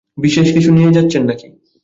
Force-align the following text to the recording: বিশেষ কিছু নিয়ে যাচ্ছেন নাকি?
বিশেষ 0.17 0.47
কিছু 0.53 0.69
নিয়ে 0.71 0.91
যাচ্ছেন 0.91 1.21
নাকি? 1.25 1.47